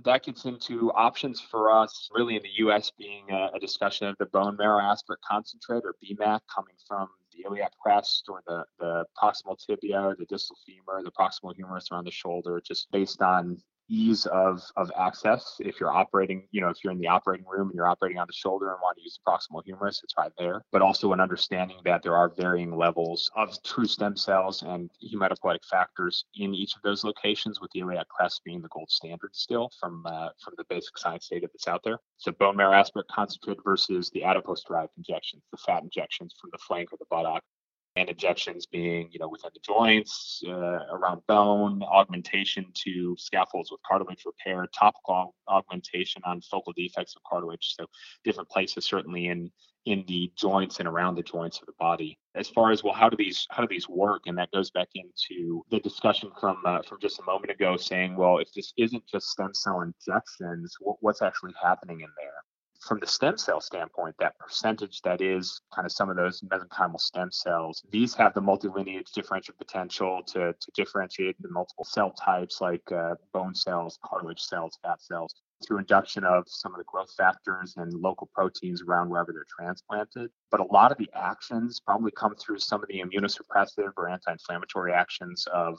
That 0.05 0.25
gets 0.25 0.47
into 0.47 0.91
options 0.93 1.41
for 1.41 1.71
us, 1.71 2.11
really 2.13 2.35
in 2.35 2.43
the 2.43 2.65
U.S. 2.65 2.91
being 2.99 3.31
a, 3.31 3.51
a 3.55 3.61
discussion 3.61 4.09
of 4.09 4.17
the 4.19 4.27
bone 4.27 4.57
marrow 4.57 4.81
aspirate 4.81 5.21
concentrate 5.21 5.85
or 5.85 5.95
BMAC 6.05 6.41
coming 6.53 6.75
from 6.89 7.09
the 7.33 7.45
iliac 7.49 7.73
crest 7.81 8.25
or 8.29 8.43
the, 8.49 8.65
the 8.81 9.05
proximal 9.17 9.57
tibia 9.65 10.01
or 10.01 10.17
the 10.19 10.27
distal 10.27 10.57
femur, 10.67 11.03
the 11.05 11.13
proximal 11.13 11.55
humerus 11.55 11.89
around 11.93 12.05
the 12.05 12.11
shoulder, 12.11 12.61
just 12.65 12.91
based 12.91 13.23
on 13.23 13.63
ease 13.91 14.27
of 14.27 14.63
of 14.77 14.91
access. 14.97 15.57
If 15.61 15.81
you're 15.81 15.93
operating 15.93 16.47
you 16.51 16.61
know 16.61 16.69
if 16.69 16.79
you're 16.83 16.93
in 16.93 16.99
the 16.99 17.09
operating 17.09 17.47
room 17.47 17.69
and 17.69 17.75
you're 17.75 17.87
operating 17.87 18.19
on 18.19 18.27
the 18.27 18.33
shoulder 18.33 18.71
and 18.71 18.79
want 18.83 18.97
to 18.97 19.03
use 19.03 19.19
the 19.19 19.31
proximal 19.31 19.63
humerus 19.65 20.01
it's 20.03 20.15
right 20.17 20.33
there. 20.39 20.63
But 20.73 20.83
also 20.83 21.13
an 21.13 21.21
understanding 21.21 21.79
that 21.85 22.03
there 22.03 22.17
are 22.17 22.29
varying 22.29 22.77
levels 22.77 23.31
of 23.37 23.61
true 23.63 23.87
stem 23.87 24.17
cells 24.17 24.63
and 24.63 24.91
hematopoietic 25.13 25.65
factors 25.69 26.25
in 26.37 26.55
each 26.55 26.77
of 26.77 26.83
those 26.83 27.05
locations 27.05 27.61
with 27.61 27.71
the 27.73 27.81
iliac 27.81 28.09
crest 28.09 28.43
being 28.45 28.63
the 28.63 28.69
gold 28.69 28.91
standard 28.91 29.35
still 29.35 29.71
from 29.79 30.05
uh, 30.07 30.29
from 30.43 30.55
the 30.57 30.65
basic 30.69 30.97
science 30.97 31.29
data 31.29 31.49
that's 31.53 31.69
out 31.69 31.83
there. 31.85 31.99
So 32.19 32.33
bone 32.33 32.57
marrow 32.57 32.75
aspirate 32.75 33.09
concentrate 33.09 33.59
versus 33.65 34.11
the 34.11 34.25
adipose 34.25 34.63
derived 34.65 34.93
injections 34.97 35.43
the 35.51 35.59
fat 35.59 35.83
injections 35.83 36.35
from 36.41 36.51
the 36.53 36.59
flank 36.59 36.93
or 36.93 36.97
the 36.99 37.07
buttock 37.11 37.43
and 37.97 38.09
injections 38.09 38.67
being, 38.67 39.09
you 39.11 39.19
know, 39.19 39.29
within 39.29 39.51
the 39.53 39.61
joints, 39.61 40.43
uh, 40.47 40.85
around 40.93 41.23
bone, 41.27 41.83
augmentation 41.83 42.67
to 42.75 43.17
scaffolds 43.19 43.71
with 43.71 43.81
cartilage 43.87 44.25
repair, 44.25 44.67
topical 44.79 45.35
augmentation 45.49 46.23
on 46.25 46.41
focal 46.41 46.73
defects 46.75 47.17
of 47.17 47.23
cartilage. 47.29 47.75
So 47.77 47.87
different 48.25 48.49
places 48.49 48.85
certainly 48.85 49.27
in 49.27 49.51
in 49.87 50.05
the 50.09 50.31
joints 50.37 50.79
and 50.79 50.87
around 50.87 51.15
the 51.15 51.23
joints 51.23 51.59
of 51.61 51.67
the 51.67 51.73
body. 51.79 52.19
As 52.35 52.49
far 52.49 52.71
as 52.71 52.85
well, 52.85 52.93
how 52.93 53.09
do 53.09 53.17
these 53.17 53.47
how 53.51 53.63
do 53.63 53.69
these 53.69 53.89
work? 53.89 54.23
And 54.27 54.39
that 54.39 54.51
goes 54.53 54.71
back 54.71 54.89
into 54.95 55.65
the 55.71 55.81
discussion 55.81 56.31
from 56.39 56.59
uh, 56.65 56.83
from 56.83 56.99
just 57.01 57.19
a 57.19 57.25
moment 57.25 57.51
ago, 57.51 57.77
saying, 57.77 58.17
well, 58.17 58.39
if 58.39 58.53
this 58.53 58.73
isn't 58.77 59.07
just 59.07 59.29
stem 59.29 59.53
cell 59.55 59.81
injections, 59.81 60.77
what's 60.81 61.23
actually 61.23 61.55
happening 61.61 62.01
in 62.01 62.09
there? 62.17 62.30
From 62.81 62.99
the 62.99 63.07
stem 63.07 63.37
cell 63.37 63.61
standpoint, 63.61 64.17
that 64.19 64.39
percentage 64.39 65.03
that 65.03 65.21
is 65.21 65.61
kind 65.75 65.85
of 65.85 65.93
some 65.93 66.09
of 66.09 66.17
those 66.17 66.41
mesenchymal 66.41 67.01
stem 67.01 67.31
cells, 67.31 67.85
these 67.91 68.15
have 68.15 68.33
the 68.35 68.41
multilineage 68.41 69.13
differential 69.13 69.55
potential 69.59 70.23
to, 70.27 70.55
to 70.59 70.71
differentiate 70.75 71.41
the 71.41 71.51
multiple 71.51 71.85
cell 71.85 72.11
types 72.13 72.61
like 72.61 72.91
uh, 72.93 73.15
bone 73.33 73.55
cells, 73.55 73.99
cartilage 74.03 74.41
cells, 74.41 74.79
fat 74.83 75.01
cells. 75.03 75.35
through 75.67 75.79
induction 75.79 76.25
of 76.25 76.45
some 76.47 76.73
of 76.73 76.79
the 76.79 76.85
growth 76.85 77.13
factors 77.17 77.75
and 77.77 77.93
local 77.93 78.31
proteins 78.35 78.83
around 78.83 79.11
wherever 79.11 79.31
they're 79.33 79.45
transplanted. 79.59 80.31
But 80.51 80.61
a 80.61 80.65
lot 80.65 80.91
of 80.91 80.97
the 80.97 81.11
actions 81.15 81.81
probably 81.81 82.13
come 82.13 82.35
through 82.35 82.61
some 82.61 82.83
of 82.83 82.89
the 82.89 83.03
immunosuppressive 83.03 83.93
or 83.97 84.09
anti 84.09 84.33
inflammatory 84.33 84.95
actions 84.95 85.47
of 85.53 85.79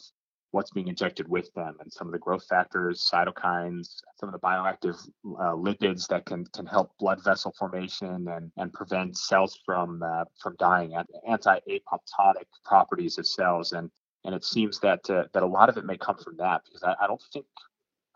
what's 0.52 0.72
being 0.72 0.88
injected 0.88 1.28
with 1.28 1.52
them 1.54 1.76
and 1.80 1.92
some 1.92 2.08
of 2.08 2.14
the 2.14 2.20
growth 2.20 2.46
factors, 2.48 3.10
cytokines, 3.12 4.02
some 4.20 4.30
of 4.30 4.34
the 4.34 4.40
bioactive 4.40 4.98
uh, 5.26 5.56
lipids 5.56 6.08
that 6.08 6.26
can 6.26 6.46
can 6.48 6.66
help 6.66 6.92
blood 7.00 7.24
vessel 7.24 7.54
formation 7.58 8.28
and, 8.28 8.52
and 8.58 8.74
prevent 8.74 9.18
cells 9.18 9.60
from 9.66 10.04
uh, 10.04 10.26
from 10.42 10.56
dying, 10.60 10.94
anti-apoptotic 11.28 12.48
properties 12.66 13.18
of 13.18 13.26
cells. 13.26 13.72
And 13.72 13.90
and 14.24 14.36
it 14.36 14.46
seems 14.46 14.80
that 14.80 15.10
uh, 15.10 15.24
that 15.34 15.44
a 15.44 15.48
lot 15.48 15.70
of 15.70 15.78
it 15.78 15.86
may 15.86 15.98
come 15.98 16.18
from 16.18 16.38
that 16.38 16.62
because 16.66 16.84
I, 16.84 16.96
I 17.04 17.08
don't 17.08 17.24
think 17.34 17.46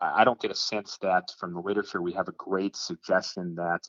I 0.00 0.24
don't 0.24 0.40
get 0.40 0.50
a 0.50 0.54
sense 0.54 0.98
that 1.00 1.30
from 1.38 1.54
the 1.54 1.60
literature 1.60 2.02
we 2.02 2.12
have 2.12 2.28
a 2.28 2.32
great 2.32 2.76
suggestion 2.76 3.54
that 3.54 3.80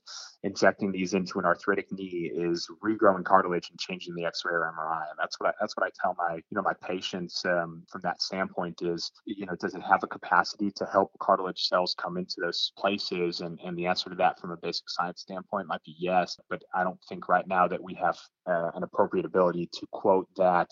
injecting 0.44 0.92
these 0.92 1.14
into 1.14 1.40
an 1.40 1.46
arthritic 1.46 1.92
knee 1.92 2.32
is 2.34 2.70
regrowing 2.84 3.26
cartilage 3.26 3.70
and 3.70 3.80
changing 3.80 4.16
the 4.16 4.26
X-ray 4.26 4.54
or 4.54 4.74
MRI. 4.78 5.10
And 5.10 5.20
that's 5.20 5.40
what 5.40 5.50
I, 5.50 5.54
that's 5.60 5.76
what 5.76 5.86
I 5.86 5.90
tell 6.02 6.16
my 6.18 6.36
you 6.36 6.56
know 6.56 6.62
my 6.62 6.74
patients 6.82 7.44
um, 7.46 7.84
from 7.90 8.02
that 8.02 8.22
standpoint 8.22 8.82
is 8.82 9.12
you 9.26 9.46
know 9.46 9.56
does 9.60 9.76
it 9.76 9.82
have 9.82 10.04
a 10.04 10.08
capacity 10.08 10.72
to 10.78 10.86
help 10.86 11.12
cartilage 11.20 11.68
cells 11.68 11.96
come 11.98 12.18
into 12.18 12.36
those 12.42 12.72
places? 12.78 13.42
And 13.42 13.60
and 13.64 13.78
the 13.78 13.88
answer 13.88 14.10
to 14.10 14.16
that 14.16 14.40
from 14.40 14.52
a 14.52 14.58
basic 14.58 14.90
science 14.90 15.22
standpoint 15.22 15.68
might 15.68 15.84
be 15.84 15.96
yes, 16.00 16.38
but 16.50 16.62
I 16.74 16.84
don't 16.84 17.00
think 17.10 17.28
right 17.28 17.48
now 17.48 17.68
that 17.68 17.84
we 17.84 17.96
have 17.96 18.18
uh, 18.50 18.72
an 18.76 18.84
appropriate 18.84 19.26
ability 19.26 19.70
to 19.74 19.88
quote 19.92 20.28
that 20.38 20.70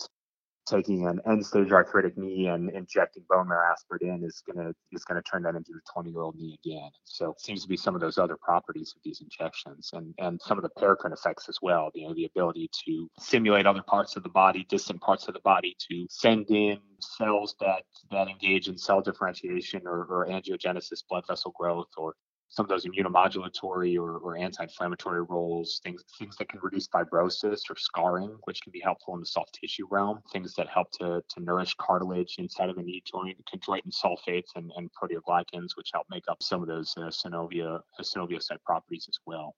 taking 0.66 1.08
an 1.08 1.20
end 1.28 1.46
stage 1.46 1.72
arthritic 1.72 2.18
knee 2.18 2.48
and 2.48 2.70
injecting 2.72 3.24
bone 3.30 3.48
marrow 3.48 3.72
aspirate 3.72 4.02
in 4.02 4.24
is 4.24 4.42
gonna 4.46 4.72
is 4.92 5.04
gonna 5.04 5.22
turn 5.22 5.44
that 5.44 5.56
into 5.56 5.72
a 5.72 5.94
20 5.94 6.10
year 6.12 6.22
old 6.22 6.36
knee 6.36 6.58
again. 6.64 6.90
So 7.04 7.32
it 7.32 7.42
seems 7.42 7.62
to 7.64 7.68
be 7.68 7.78
some 7.78 7.96
of 7.96 8.02
those 8.02 8.18
other 8.18 8.38
properties 8.38 8.94
of 8.96 9.02
these 9.04 9.22
injections 9.22 9.92
and 9.94 10.14
and 10.18 10.42
some 10.42 10.58
of 10.58 10.64
the 10.64 10.70
paracrine 10.82 11.14
effects 11.14 11.48
as 11.50 11.60
well. 11.62 11.92
You 11.94 12.08
know, 12.08 12.14
the 12.14 12.26
ability 12.26 12.70
to 12.86 13.10
stimulate 13.20 13.66
other 13.66 13.84
parts 13.84 14.16
of 14.16 14.24
the 14.24 14.30
body, 14.30 14.66
distant 14.70 15.02
parts 15.02 15.28
of 15.28 15.34
the 15.34 15.42
body, 15.42 15.76
to 15.90 16.06
send 16.10 16.50
in 16.50 16.80
cells 17.00 17.56
that 17.60 17.84
that 18.12 18.28
engage 18.28 18.68
in 18.68 18.78
cell 18.78 19.02
differentiation 19.02 19.82
or, 19.86 20.06
or 20.06 20.28
angiogenesis, 20.28 21.04
blood 21.10 21.24
vessel 21.28 21.54
growth, 21.58 21.88
or 21.98 22.16
some 22.56 22.64
of 22.66 22.70
those 22.70 22.86
immunomodulatory 22.86 23.98
or, 23.98 24.18
or 24.18 24.38
anti-inflammatory 24.38 25.24
roles, 25.24 25.82
things 25.84 26.04
things 26.18 26.38
that 26.38 26.48
can 26.48 26.60
reduce 26.62 26.88
fibrosis 26.88 27.60
or 27.70 27.76
scarring, 27.76 28.38
which 28.46 28.62
can 28.62 28.72
be 28.72 28.80
helpful 28.80 29.14
in 29.14 29.20
the 29.20 29.26
soft 29.26 29.58
tissue 29.60 29.86
realm, 29.92 30.20
things 30.32 30.54
that 30.56 30.70
help 30.70 30.90
to, 30.92 31.22
to 31.30 31.44
nourish 31.44 31.76
cartilage 31.76 32.36
inside 32.38 32.70
of 32.70 32.78
the 32.78 32.82
knee 32.82 33.04
joint, 33.06 33.38
chondroitin 33.54 33.92
sulfates 33.94 34.56
and, 34.56 34.72
and 34.78 34.90
proteoglycans, 34.94 35.76
which 35.76 35.90
help 35.94 36.08
make 36.10 36.24
up 36.30 36.42
some 36.42 36.62
of 36.62 36.68
those 36.70 36.94
uh, 36.98 37.02
synovia, 37.02 37.76
uh, 37.76 38.02
synoviocyte 38.02 38.62
properties 38.66 39.06
as 39.10 39.20
well. 39.26 39.54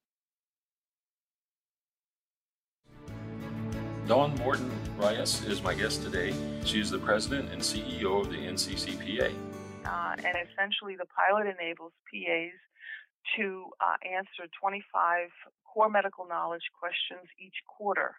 Dawn 4.08 4.34
Morton 4.38 4.72
Rias 4.98 5.46
is 5.46 5.62
my 5.62 5.76
guest 5.76 6.02
today. 6.02 6.34
She 6.66 6.80
is 6.80 6.90
the 6.90 6.98
president 6.98 7.52
and 7.52 7.62
CEO 7.62 8.22
of 8.22 8.30
the 8.30 8.38
NCCPA. 8.38 9.34
Uh, 9.86 10.16
and 10.18 10.36
essentially, 10.50 10.96
the 10.98 11.06
pilot 11.06 11.54
enables 11.60 11.92
PAs 12.12 12.52
to 13.36 13.72
uh, 13.82 13.98
answer 14.06 14.48
25 14.60 15.30
core 15.66 15.90
medical 15.90 16.28
knowledge 16.28 16.72
questions 16.80 17.28
each 17.40 17.60
quarter. 17.68 18.16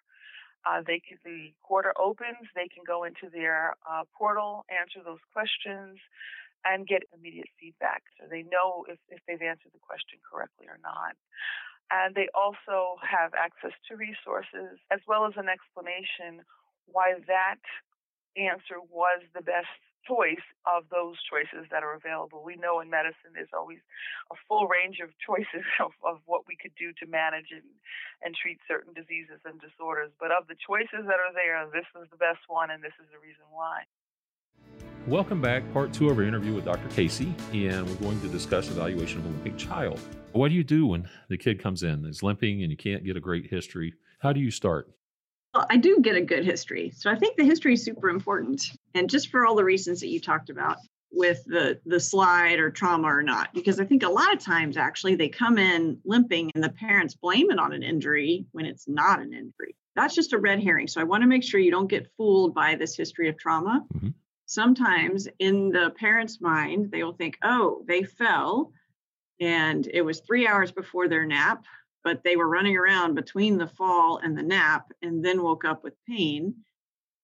Uh, 0.67 0.83
they 0.87 1.01
can, 1.01 1.17
the 1.25 1.55
quarter 1.63 1.95
opens, 1.99 2.45
they 2.55 2.69
can 2.69 2.83
go 2.87 3.05
into 3.05 3.31
their 3.33 3.75
uh, 3.89 4.03
portal, 4.17 4.67
answer 4.69 5.01
those 5.05 5.23
questions, 5.33 5.97
and 6.67 6.87
get 6.87 7.07
immediate 7.15 7.49
feedback. 7.61 8.03
So 8.19 8.27
they 8.29 8.43
know 8.43 8.85
if, 8.89 8.99
if 9.09 9.23
they've 9.27 9.41
answered 9.41 9.73
the 9.73 9.83
question 9.83 10.19
correctly 10.27 10.67
or 10.67 10.79
not. 10.83 11.15
And 11.91 12.15
they 12.15 12.29
also 12.35 13.01
have 13.01 13.33
access 13.33 13.73
to 13.89 13.97
resources 13.97 14.77
as 14.93 15.01
well 15.09 15.25
as 15.25 15.39
an 15.39 15.49
explanation 15.49 16.45
why 16.85 17.15
that 17.27 17.63
answer 18.37 18.81
was 18.91 19.23
the 19.35 19.43
best 19.43 19.73
choice 20.09 20.43
of 20.65 20.89
those 20.89 21.21
choices 21.29 21.69
that 21.71 21.85
are 21.85 21.93
available. 21.93 22.41
We 22.41 22.57
know 22.57 22.81
in 22.81 22.89
medicine 22.89 23.37
there's 23.37 23.53
always 23.53 23.79
a 24.33 24.37
full 24.49 24.67
range 24.67 25.05
of 25.05 25.13
choices 25.29 25.69
of, 25.79 25.93
of 26.01 26.25
what 26.25 26.49
we 26.49 26.57
could 26.57 26.73
do 26.81 26.97
to 26.99 27.07
manage 27.07 27.53
and, 27.53 27.69
and 28.25 28.33
treat 28.35 28.59
certain 28.65 28.97
diseases 28.97 29.45
and 29.45 29.61
disorders. 29.61 30.11
But 30.17 30.33
of 30.33 30.49
the 30.49 30.57
choices 30.57 31.05
that 31.05 31.21
are 31.21 31.35
there, 31.37 31.69
this 31.69 31.87
is 32.01 32.09
the 32.09 32.17
best 32.17 32.41
one, 32.49 32.73
and 32.73 32.81
this 32.83 32.97
is 32.97 33.07
the 33.13 33.21
reason 33.21 33.45
why. 33.53 33.85
Welcome 35.07 35.41
back, 35.41 35.63
part 35.73 35.93
two 35.93 36.11
of 36.11 36.19
our 36.19 36.25
interview 36.25 36.53
with 36.53 36.65
Dr. 36.65 36.89
Casey, 36.89 37.33
and 37.53 37.89
we're 37.89 37.97
going 37.97 38.21
to 38.21 38.29
discuss 38.29 38.69
evaluation 38.69 39.21
of 39.21 39.27
a 39.27 39.29
limping 39.29 39.57
child. 39.57 40.01
What 40.33 40.49
do 40.49 40.55
you 40.55 40.65
do 40.65 40.87
when 40.87 41.09
the 41.29 41.39
kid 41.39 41.63
comes 41.63 41.83
in, 41.83 42.05
is 42.05 42.23
limping, 42.23 42.63
and 42.63 42.71
you 42.71 42.77
can't 42.77 43.05
get 43.05 43.17
a 43.17 43.21
great 43.21 43.47
history? 43.47 43.95
How 44.21 44.33
do 44.33 44.41
you 44.41 44.51
start? 44.51 44.89
Well, 45.55 45.67
I 45.71 45.79
do 45.79 46.01
get 46.03 46.15
a 46.17 46.21
good 46.21 46.45
history. 46.45 46.93
So 46.95 47.11
I 47.11 47.17
think 47.17 47.37
the 47.37 47.45
history 47.45 47.73
is 47.73 47.83
super 47.83 48.11
important. 48.11 48.71
And 48.99 49.09
just 49.09 49.29
for 49.29 49.47
all 49.47 49.55
the 49.55 49.65
reasons 49.65 50.01
that 50.01 50.09
you 50.09 50.21
talked 50.21 50.51
about 50.51 50.77
with 51.11 51.43
the 51.47 51.81
the 51.87 52.01
slide 52.01 52.59
or 52.59 52.71
trauma 52.71 53.09
or 53.09 53.23
not 53.23 53.55
because 53.55 53.81
I 53.81 53.85
think 53.85 54.03
a 54.03 54.11
lot 54.11 54.35
of 54.35 54.41
times 54.41 54.77
actually 54.77 55.15
they 55.15 55.29
come 55.29 55.57
in 55.57 55.99
limping 56.05 56.51
and 56.55 56.63
the 56.63 56.69
parents 56.69 57.15
blame 57.15 57.51
it 57.51 57.59
on 57.59 57.73
an 57.73 57.83
injury 57.83 58.45
when 58.53 58.67
it's 58.67 58.87
not 58.87 59.21
an 59.21 59.33
injury. 59.33 59.75
That's 59.97 60.15
just 60.15 60.35
a 60.35 60.39
red 60.39 60.63
herring. 60.63 60.87
So 60.87 61.01
I 61.01 61.05
want 61.05 61.23
to 61.23 61.29
make 61.29 61.43
sure 61.43 61.61
you 61.61 61.71
don't 61.71 61.89
get 61.89 62.13
fooled 62.17 62.55
by 62.55 62.75
this 62.75 62.95
history 62.95 63.29
of 63.29 63.39
trauma. 63.39 63.87
Mm-hmm. 63.95 64.09
Sometimes 64.45 65.29
in 65.39 65.71
the 65.71 65.95
parent's 65.97 66.41
mind, 66.41 66.91
they 66.91 67.03
will 67.05 67.15
think, 67.15 67.39
"Oh, 67.43 67.85
they 67.87 68.03
fell 68.03 68.73
and 69.41 69.89
it 69.95 70.03
was 70.03 70.21
3 70.21 70.47
hours 70.47 70.73
before 70.73 71.09
their 71.09 71.25
nap 71.25 71.65
but 72.05 72.23
they 72.25 72.37
were 72.37 72.49
running 72.49 72.77
around 72.77 73.15
between 73.15 73.59
the 73.59 73.67
fall 73.67 74.19
and 74.19 74.37
the 74.37 74.43
nap 74.43 74.93
and 75.03 75.25
then 75.25 75.43
woke 75.43 75.65
up 75.65 75.83
with 75.85 75.95
pain. 76.07 76.55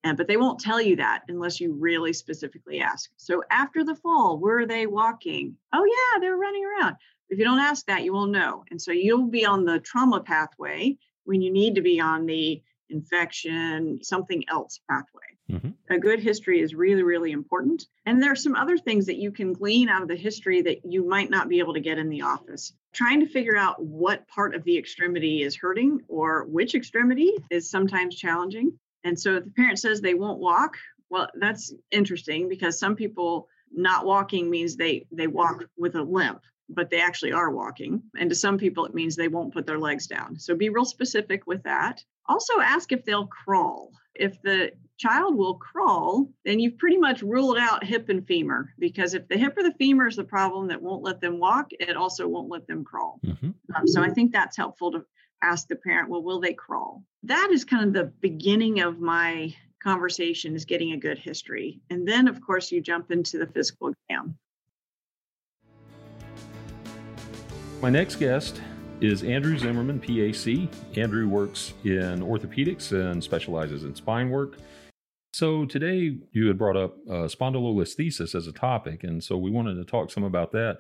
And 0.05 0.17
but 0.17 0.29
they 0.29 0.37
won't 0.37 0.61
tell 0.61 0.81
you 0.81 0.97
that 0.97 1.23
unless 1.29 1.61
you 1.61 1.73
really 1.73 2.13
specifically 2.13 2.81
ask. 2.81 3.11
So 3.17 3.43
after 3.51 3.83
the 3.83 3.97
fall, 3.97 4.39
were 4.39 4.67
they 4.67 4.87
walking? 4.87 5.57
Oh 5.73 5.85
yeah, 5.85 6.21
they're 6.21 6.37
running 6.37 6.65
around. 6.65 6.97
If 7.31 7.39
you 7.39 7.45
don't 7.45 7.59
ask 7.59 7.87
that, 7.87 8.05
you 8.05 8.13
won't 8.13 8.31
know. 8.31 8.65
And 8.71 8.81
so 8.81 8.93
you'll 8.93 9.27
be 9.27 9.47
on 9.47 9.65
the 9.65 9.81
trauma 9.81 10.21
pathway 10.21 10.99
when 11.25 11.41
you 11.41 11.51
need 11.51 11.75
to 11.77 11.81
be 11.81 12.01
on 12.01 12.27
the 12.27 12.63
infection, 12.91 13.99
something 14.03 14.45
else 14.49 14.79
pathway. 14.89 15.23
Mm-hmm. 15.51 15.71
A 15.91 15.99
good 15.99 16.21
history 16.21 16.61
is 16.61 16.75
really, 16.75 17.03
really 17.03 17.33
important. 17.33 17.87
And 18.07 18.23
there 18.23 18.33
are 18.33 18.37
some 18.37 18.55
other 18.55 18.79
things 18.79 19.07
that 19.07 19.17
you 19.17 19.31
can 19.31 19.53
glean 19.53 19.89
out 19.89 20.03
of 20.03 20.09
the 20.09 20.17
history 20.17 20.63
that 20.63 20.85
you 20.85 21.07
might 21.07 21.31
not 21.31 21.49
be 21.49 21.59
able 21.59 21.75
to 21.75 21.81
get 21.81 21.99
in 21.99 22.09
the 22.09 22.23
office. 22.23 22.73
Trying 22.93 23.21
to 23.21 23.27
figure 23.27 23.57
out 23.57 23.83
what 23.83 24.27
part 24.29 24.55
of 24.55 24.65
the 24.65 24.79
extremity 24.79 25.43
is 25.43 25.57
hurting 25.57 26.01
or 26.09 26.45
which 26.45 26.75
extremity 26.75 27.33
is 27.51 27.71
sometimes 27.71 28.17
challenging. 28.17 28.79
And 29.05 29.19
so 29.19 29.37
if 29.37 29.45
the 29.45 29.51
parent 29.51 29.79
says 29.79 30.01
they 30.01 30.15
won't 30.15 30.41
walk, 30.41 30.77
well, 31.11 31.29
that's 31.39 31.73
interesting 31.91 32.49
because 32.49 32.79
some 32.79 32.97
people 32.97 33.49
not 33.73 34.07
walking 34.07 34.51
means 34.51 34.77
they 34.77 35.07
they 35.13 35.27
walk 35.27 35.65
with 35.77 35.95
a 35.95 36.03
limp 36.03 36.41
but 36.69 36.91
they 36.91 37.01
actually 37.01 37.33
are 37.33 37.51
walking. 37.51 38.03
And 38.19 38.31
to 38.31 38.37
some 38.37 38.59
people, 38.59 38.87
it 38.87 38.95
means 38.95 39.17
they 39.17 39.29
won't 39.29 39.53
put 39.53 39.67
their 39.67 39.79
legs 39.79 40.07
down. 40.07 40.39
So 40.39 40.55
be 40.55 40.69
real 40.69 40.85
specific 40.85 41.47
with 41.47 41.63
that. 41.65 42.03
Also, 42.27 42.61
ask 42.61 42.93
if 42.93 43.05
they'll 43.05 43.27
crawl. 43.27 43.93
If 44.15 44.41
the 44.43 44.73
child 44.97 45.37
will 45.37 45.55
crawl, 45.55 46.31
then 46.45 46.61
you've 46.61 46.79
pretty 46.79 46.97
much 46.97 47.23
ruled 47.23 47.59
out 47.59 47.85
hip 47.85 48.09
and 48.09 48.27
femur 48.27 48.73
because 48.79 49.15
if 49.15 49.27
the 49.29 49.37
hip 49.37 49.55
or 49.59 49.63
the 49.63 49.75
femur 49.75 50.07
is 50.07 50.17
the 50.17 50.25
problem 50.25 50.69
that 50.69 50.81
won't 50.81 51.03
let 51.03 51.21
them 51.21 51.39
walk, 51.39 51.71
it 51.73 51.97
also 51.97 52.29
won't 52.29 52.49
let 52.49 52.67
them 52.67 52.85
crawl. 52.85 53.21
Mm-hmm. 53.27 53.51
Um, 53.75 53.87
so 53.87 54.03
I 54.03 54.11
think 54.11 54.33
that's 54.33 54.57
helpful 54.57 54.93
to 54.93 55.05
ask 55.45 55.69
the 55.69 55.77
parent, 55.77 56.09
well, 56.09 56.23
will 56.23 56.41
they 56.41 56.55
crawl? 56.55 57.03
That 57.23 57.51
is 57.53 57.65
kind 57.65 57.85
of 57.85 57.93
the 57.93 58.13
beginning 58.21 58.81
of 58.81 59.01
my 59.01 59.55
conversation 59.83 60.55
is 60.55 60.65
getting 60.65 60.93
a 60.93 60.97
good 60.97 61.19
history. 61.19 61.81
And 61.91 62.09
then, 62.09 62.27
of 62.27 62.41
course, 62.41 62.73
you 62.73 62.81
jump 62.81 63.11
into 63.11 63.39
the 63.39 63.47
physical 63.47 63.93
exam. 64.09 64.37
My 67.83 67.91
next 67.91 68.17
guest 68.17 68.63
is 69.03 69.23
Andrew 69.23 69.59
Zimmerman, 69.59 70.01
PAC. 70.01 70.69
Andrew 70.97 71.29
works 71.29 71.75
in 71.85 72.21
orthopedics 72.21 72.93
and 72.93 73.23
specializes 73.23 73.85
in 73.85 73.95
spine 73.95 74.31
work. 74.31 74.57
So 75.35 75.67
today 75.67 76.17
you 76.33 76.47
had 76.47 76.57
brought 76.57 76.77
up 76.77 76.97
uh, 77.11 77.27
spondylolisthesis 77.27 78.35
as 78.35 78.47
a 78.47 78.53
topic, 78.53 79.05
and 79.05 79.23
so 79.23 79.37
we 79.37 79.51
wanted 79.51 79.75
to 79.75 79.85
talk 79.85 80.11
some 80.11 80.25
about 80.25 80.53
that. 80.53 80.79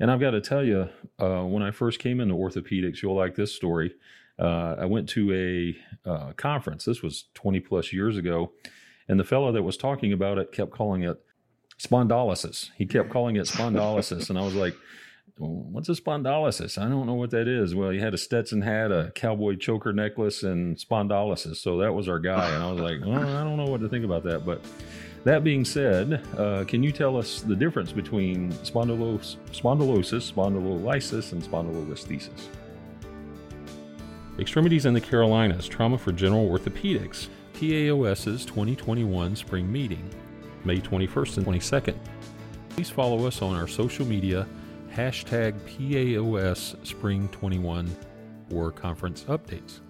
And 0.00 0.10
I've 0.10 0.20
got 0.20 0.30
to 0.30 0.40
tell 0.40 0.64
you, 0.64 0.88
uh, 1.18 1.42
when 1.42 1.62
I 1.62 1.70
first 1.70 1.98
came 1.98 2.20
into 2.20 2.34
orthopedics, 2.34 3.02
you'll 3.02 3.14
like 3.14 3.34
this 3.34 3.54
story. 3.54 3.94
Uh, 4.38 4.76
I 4.78 4.86
went 4.86 5.08
to 5.10 5.76
a 6.06 6.10
uh, 6.10 6.32
conference. 6.32 6.86
This 6.86 7.02
was 7.02 7.26
20 7.34 7.60
plus 7.60 7.92
years 7.92 8.16
ago, 8.16 8.52
and 9.06 9.20
the 9.20 9.24
fellow 9.24 9.52
that 9.52 9.62
was 9.62 9.76
talking 9.76 10.14
about 10.14 10.38
it 10.38 10.52
kept 10.52 10.70
calling 10.70 11.02
it 11.02 11.22
spondylosis. 11.78 12.70
He 12.76 12.86
kept 12.86 13.10
calling 13.10 13.36
it 13.36 13.46
spondylosis, 13.46 14.30
and 14.30 14.38
I 14.38 14.42
was 14.42 14.54
like, 14.54 14.74
what's 15.36 15.88
a 15.90 15.92
spondylosis? 15.92 16.78
I 16.78 16.88
don't 16.88 17.06
know 17.06 17.14
what 17.14 17.30
that 17.30 17.48
is. 17.48 17.74
Well, 17.74 17.90
he 17.90 17.98
had 17.98 18.14
a 18.14 18.18
Stetson 18.18 18.62
hat, 18.62 18.92
a 18.92 19.12
cowboy 19.14 19.56
choker 19.56 19.92
necklace, 19.92 20.42
and 20.42 20.76
spondylosis. 20.76 21.56
So 21.56 21.78
that 21.78 21.92
was 21.92 22.08
our 22.08 22.18
guy. 22.18 22.50
And 22.54 22.62
I 22.62 22.72
was 22.72 22.80
like, 22.80 23.00
well, 23.04 23.36
I 23.36 23.44
don't 23.44 23.56
know 23.58 23.66
what 23.66 23.80
to 23.80 23.88
think 23.88 24.04
about 24.04 24.24
that. 24.24 24.44
But 24.44 24.62
That 25.24 25.44
being 25.44 25.66
said, 25.66 26.26
uh, 26.38 26.64
can 26.66 26.82
you 26.82 26.92
tell 26.92 27.16
us 27.16 27.42
the 27.42 27.54
difference 27.54 27.92
between 27.92 28.52
spondylos- 28.52 29.36
spondylosis, 29.52 30.32
spondylolysis, 30.32 31.32
and 31.32 31.42
spondylolisthesis? 31.42 32.48
Extremities 34.38 34.86
in 34.86 34.94
the 34.94 35.00
Carolinas 35.00 35.68
Trauma 35.68 35.98
for 35.98 36.12
General 36.12 36.48
Orthopedics, 36.48 37.28
PAOS's 37.52 38.46
2021 38.46 39.36
spring 39.36 39.70
meeting, 39.70 40.08
May 40.64 40.80
21st 40.80 41.36
and 41.36 41.46
22nd. 41.46 41.96
Please 42.70 42.88
follow 42.88 43.26
us 43.26 43.42
on 43.42 43.54
our 43.54 43.68
social 43.68 44.06
media, 44.06 44.46
hashtag 44.90 45.52
PAOS 45.66 46.74
Spring 46.86 47.28
21 47.28 47.94
for 48.48 48.70
conference 48.72 49.24
updates. 49.24 49.80